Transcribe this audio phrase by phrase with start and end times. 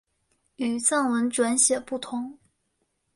[0.55, 2.39] 与藏文转写不同。